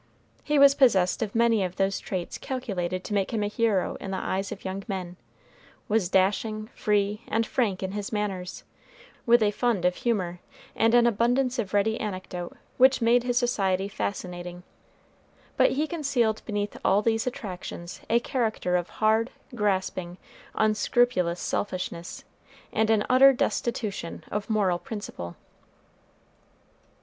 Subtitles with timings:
[0.43, 4.09] He was possessed of many of those traits calculated to make him a hero in
[4.09, 5.15] the eyes of young men;
[5.87, 8.63] was dashing, free, and frank in his manners,
[9.27, 10.39] with a fund of humor
[10.75, 14.63] and an abundance of ready anecdote which made his society fascinating;
[15.55, 20.17] but he concealed beneath all these attractions a character of hard, grasping,
[20.55, 22.23] unscrupulous selfishness,
[22.73, 25.35] and an utter destitution of moral principle.